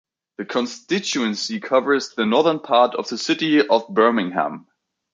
The 0.39 0.45
constituency 0.45 1.59
covers 1.59 2.15
the 2.15 2.25
northern 2.25 2.59
part 2.59 2.95
of 2.95 3.07
the 3.07 3.19
City 3.19 3.67
of 3.67 3.87
Birmingham. 3.87 4.65